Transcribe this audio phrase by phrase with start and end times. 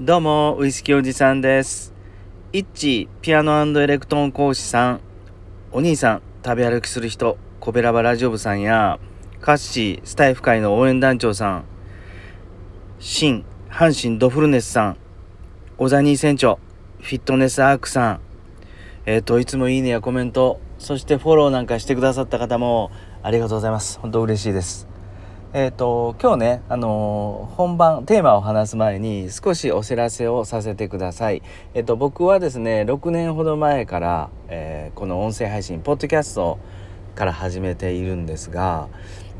[0.00, 1.94] どうも、ウイスキーおじさんです。
[2.52, 5.00] イッチ、ピアノエレクトーン講師さん、
[5.70, 8.98] お兄さん、食べ歩きする人、コベラバラジオ部さんや、
[9.40, 11.64] カッシー、スタイフ会の応援団長さん、
[12.98, 14.96] シン、阪神ドフルネスさん、
[15.78, 16.58] オザニー船長、
[17.00, 18.20] フィットネスアークさん、
[19.06, 22.90] えっ、と、いつもいいねやコメント、そしてフォローなんかしてくださった方も、
[23.22, 24.00] ありがとうございます。
[24.00, 24.93] 本当嬉しいです。
[25.56, 31.42] えー、と今日ね、あのー本番テーマを話す前に少しお知らせをさせてください。
[31.74, 36.58] えっ、と僕はですね6年ほど前から、えーこの音声配信ポッドキャスト
[37.14, 38.88] から始めているんですが、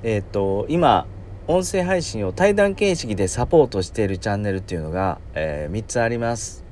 [0.05, 1.09] えっ、と今
[1.49, 6.65] 音声配信を対談形式でサポートしているチャンネルっていうのが、え3つあります。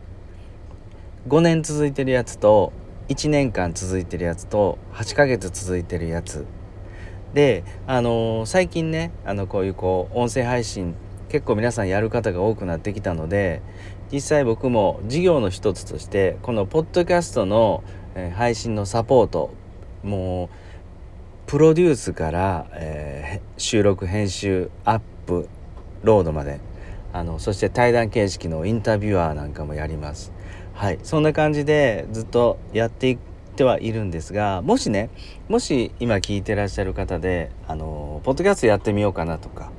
[1.26, 2.72] 5年続いてるやつと
[3.08, 6.46] 1年間続いてるやつと8ヶ月続いてるやつ
[7.34, 10.94] であの最近ねあのこういうこう音声配信
[11.28, 13.62] 結構皆さんやる方が多くなってきたので
[14.12, 17.82] 実際僕も事業の一つとしてこのポッドキャストの、
[18.34, 19.54] 配信のサポート
[20.02, 20.56] もう
[21.46, 25.48] プロデュースから、えー収録編集アップ
[26.02, 26.58] ロードまで
[27.12, 30.32] あのそして対談形式のインタビュアーなんかもやります。
[30.74, 33.18] はい、そんな感じでずっとやって
[33.52, 35.10] てはいるんですがもしね
[35.48, 39.70] もし今聞いてらっしゃる方であのポッドキャストやってみようかなとか、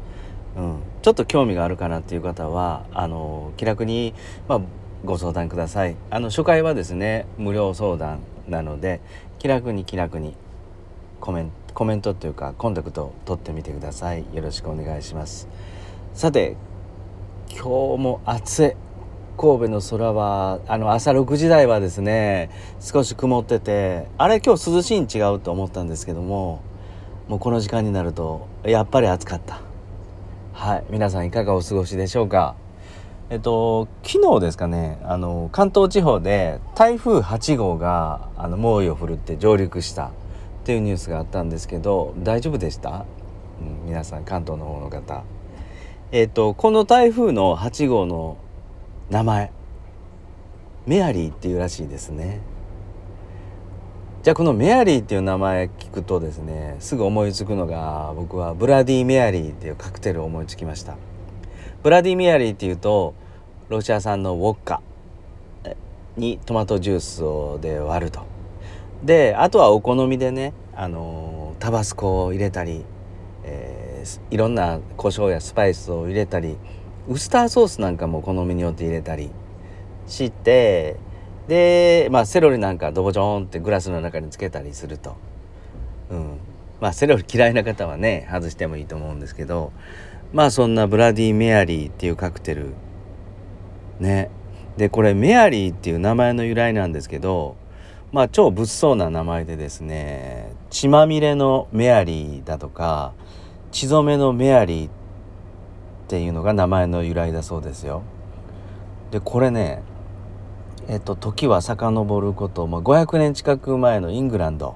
[0.55, 4.13] うん、ちょっと興味があるかなっていう方はあの気楽に、
[4.47, 4.61] まあ、
[5.03, 5.95] ご相談ください。
[6.09, 9.01] あの初回はですね無料相談なので
[9.39, 10.35] 気楽に気楽に
[11.19, 14.23] コメントコメントというかコンタクトを取ってみてください。
[14.33, 15.47] よろしくお願いします。
[16.13, 16.55] さて
[17.49, 18.92] 今日も暑い。
[19.37, 26.61] 神戸の空はあの朝6時台はですね少し曇っててあれ今日涼しいに違うと思ったんですけども
[27.27, 29.61] もうこの時間になるとやっぱり暑かった。
[30.53, 32.55] はい皆さんいかがお過ごしでしょうか？
[33.29, 40.11] えっと昨日ですかねあの関東地方で台風8号があの猛威を振るって上陸したっ
[40.65, 43.05] ていうニュースがあったんですけど大丈夫でした、
[43.59, 45.23] うん、皆さん関東の方の方。
[46.11, 48.37] えっとこの台風の8号の
[49.09, 49.51] 名前。
[50.85, 52.41] メアリーっていうらしいですね。
[54.21, 60.95] じゃあこのメアリーっていう名前聞くとですねすぐ思いつくのが僕はブラディ・メアリーっていうカクテルを思いつきました。
[61.83, 63.13] ブラディ・メアリーっていうと
[63.67, 64.81] ロシア産のウォッカ
[66.15, 68.21] にトマトジュースをで割ると。
[69.03, 72.85] であとはお好みでねあのタバスコを入れたり、
[73.43, 73.83] えー
[74.31, 76.57] いろんな胡椒やスパイスを入れたり
[77.07, 79.29] ウスターソースなんかも好みによって入れたり
[80.07, 80.97] して
[81.47, 85.15] でまあセロリなんかドボジョーンってグラスの中につけたりすると、
[86.09, 86.37] うん、
[86.79, 89.71] まあセロリ嫌いな方はね外してもいいと思うんですけど。
[90.33, 92.73] まあそんなブラディ・メアリーっていうカクテル。
[93.99, 94.31] ね。
[94.77, 97.55] でこれメアリーっていう名前の由来なんですけど
[98.11, 103.13] まあ超物騒な名前でですね血まみれのメアリーだとか
[103.71, 105.02] 血染めのメアリーって
[106.13, 108.03] ていうのが名前の由来だそうですよ。
[109.09, 109.81] でこれね
[110.87, 114.75] えっと時は遡ること、まあ、500年近く前のイングランド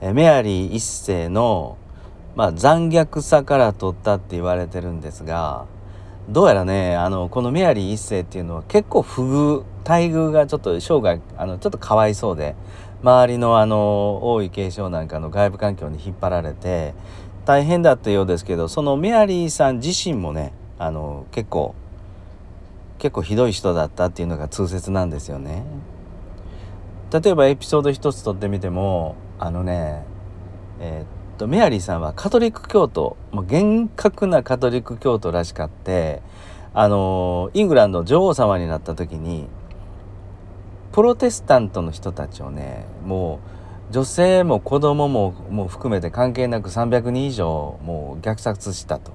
[0.00, 1.78] えメアリー一世の、
[2.34, 5.66] まあ、残虐さから取ったって言われてるんですが
[6.28, 12.56] どうやらねあのこのメアリー一世っていうのは結構不遇待遇がちょっと生涯あのちょっとかわいそうで
[13.04, 16.94] 周りのあの王位継承なんかの外部環境に引っ張られて
[17.46, 21.74] 大変だったようですけどそのメアリーさん自身もねあの結構
[22.98, 25.64] 結構ひどい人だったっていうのが通説なんですよね。
[27.12, 30.04] 例えばエピソード一つ取ってみてもあのね
[30.80, 31.06] えーっ
[31.38, 36.22] とメアリーさんはカトリック教徒もう厳格なカトリック教徒らしかって
[36.74, 39.46] あのイングランド女王様になった時に
[40.92, 43.55] プロテスタントの人たちをねもう
[43.90, 49.12] 女性も子供もも含めて関係なく300人以上もう虐殺したと。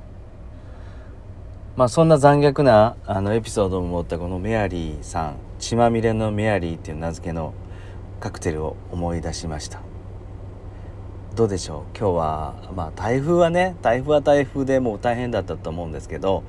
[1.76, 7.54] まあそんな残虐なあのエピソードを持ったこのメアリーさん血まみれのメアリーっていう名付けの
[8.20, 9.82] カクテルを思い出しました。
[11.36, 11.98] どうでしょう？
[11.98, 16.44] 今日はまあ台風はね台風は台風でもう大変だったと思うんですけど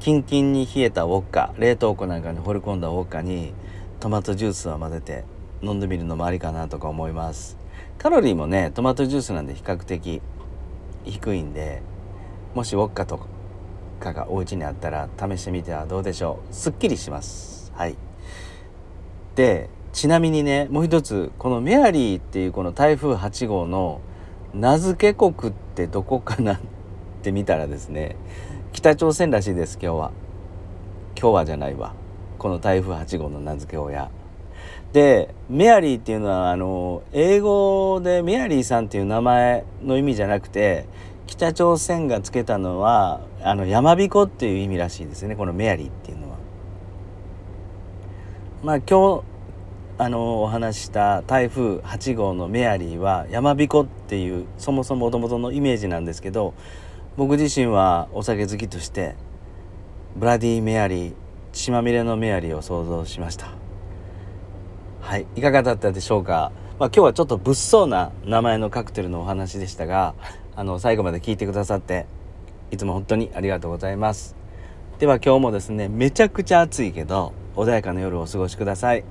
[0.00, 3.52] キンキンに冷えたウォッカ冷凍庫なんかに放り込んだウォッカに
[4.00, 5.24] トマトジュースを混ぜて
[5.62, 7.61] 飲んでみるのもありかなとか思います。
[8.02, 10.20] カロリーもねトマトジュースなんで比較的
[11.04, 11.82] 低いんで
[12.52, 13.28] もしウォッカと
[14.00, 16.52] かがお家にあったら試してみてはどうでしょう。
[16.52, 17.72] すっきりします。
[17.76, 17.96] はい。
[19.36, 24.00] でちなみにねもう一つこのメアリーっていうこの台風8号の
[24.52, 26.60] 名付け国ってどこかなっ
[27.22, 28.16] て見たらですね
[28.72, 30.12] 北朝鮮らしいです今日は。
[31.16, 31.94] 今日はじゃないわ。
[32.36, 34.10] この台風8号の名付け親。
[34.92, 40.86] でメアリーっていうのはあの英語でメアリーさんっていう名前の意味じゃなくて
[41.26, 46.36] 北朝鮮がつけたのはあの山彦っていう意味らしいですねこのメアリーっていうのは。
[48.62, 49.32] まあ今日
[49.98, 56.54] あのお話した台風8号のメアリーは山彦っていうそもそもともとのイメージなんですけど
[57.16, 59.14] 僕自身はお酒好きとして
[60.16, 61.14] ブラディ・メアリー
[61.52, 63.61] 血まみれのメアリーを想像しました
[65.12, 65.26] はい。
[65.36, 70.14] いかがだったでしょうか、まあ、今日はちょっと物騒な名前のカクテルのお話でしたが
[70.56, 72.06] あの最後まで聞いてくださって
[72.70, 74.34] いつも本当にありがとうございます。
[75.00, 79.04] では今日もですねめちゃくちゃ暑いけど穏やかな夜をお過ごしください